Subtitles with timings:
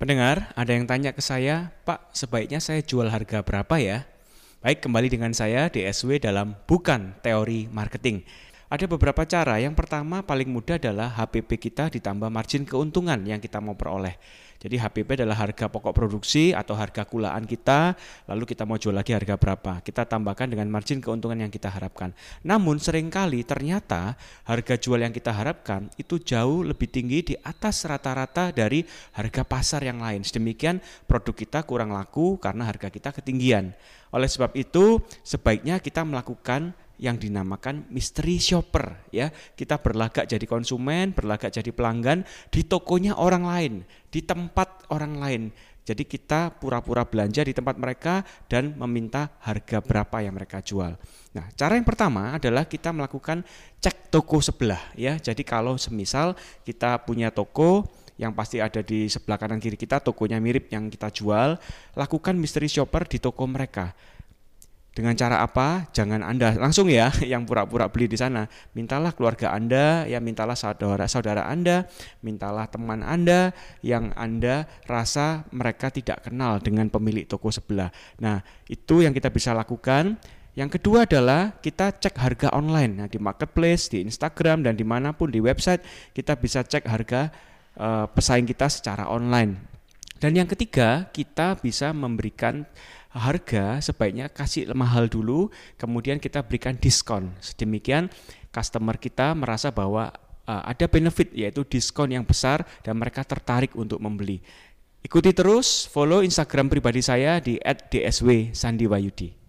[0.00, 4.08] Pendengar, ada yang tanya ke saya, Pak, sebaiknya saya jual harga berapa ya?
[4.64, 8.24] Baik, kembali dengan saya DSW dalam Bukan Teori Marketing.
[8.70, 9.58] Ada beberapa cara.
[9.58, 14.14] Yang pertama paling mudah adalah HPP kita ditambah margin keuntungan yang kita mau peroleh.
[14.62, 17.98] Jadi HPP adalah harga pokok produksi atau harga kulaan kita,
[18.30, 19.82] lalu kita mau jual lagi harga berapa.
[19.82, 22.14] Kita tambahkan dengan margin keuntungan yang kita harapkan.
[22.46, 24.14] Namun sering kali ternyata
[24.46, 28.86] harga jual yang kita harapkan itu jauh lebih tinggi di atas rata-rata dari
[29.18, 30.22] harga pasar yang lain.
[30.22, 30.78] Sedemikian
[31.10, 33.74] produk kita kurang laku karena harga kita ketinggian.
[34.14, 39.32] Oleh sebab itu, sebaiknya kita melakukan yang dinamakan mystery shopper ya.
[39.32, 43.74] Kita berlagak jadi konsumen, berlagak jadi pelanggan di tokonya orang lain,
[44.12, 45.42] di tempat orang lain.
[45.80, 50.94] Jadi kita pura-pura belanja di tempat mereka dan meminta harga berapa yang mereka jual.
[51.34, 53.42] Nah, cara yang pertama adalah kita melakukan
[53.80, 55.16] cek toko sebelah ya.
[55.16, 57.88] Jadi kalau semisal kita punya toko
[58.20, 61.56] yang pasti ada di sebelah kanan kiri kita tokonya mirip yang kita jual,
[61.96, 63.96] lakukan mystery shopper di toko mereka
[64.90, 65.86] dengan cara apa?
[65.94, 68.50] Jangan Anda langsung ya yang pura-pura beli di sana.
[68.74, 71.86] Mintalah keluarga Anda, ya mintalah saudara-saudara Anda,
[72.26, 73.54] mintalah teman Anda
[73.86, 77.88] yang Anda rasa mereka tidak kenal dengan pemilik toko sebelah.
[78.18, 80.18] Nah, itu yang kita bisa lakukan.
[80.58, 82.92] Yang kedua adalah kita cek harga online.
[82.98, 87.30] Nah, di marketplace, di Instagram dan di mana pun di website kita bisa cek harga
[87.78, 89.70] uh, pesaing kita secara online.
[90.20, 92.68] Dan yang ketiga, kita bisa memberikan
[93.10, 97.34] harga sebaiknya kasih mahal dulu, kemudian kita berikan diskon.
[97.42, 98.06] Sedemikian
[98.54, 100.14] customer kita merasa bahwa
[100.46, 104.38] uh, ada benefit yaitu diskon yang besar dan mereka tertarik untuk membeli.
[105.00, 109.39] Ikuti terus, follow Instagram pribadi saya di @dsw Sandiwayudi.